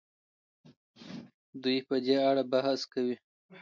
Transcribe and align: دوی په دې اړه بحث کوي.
دوی 1.63 1.77
په 1.87 1.95
دې 2.05 2.15
اړه 2.29 2.43
بحث 2.51 2.81
کوي. 2.91 3.15